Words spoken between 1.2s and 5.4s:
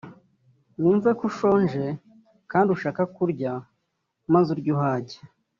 ushonje kandi ushaka kurya maze urye uhage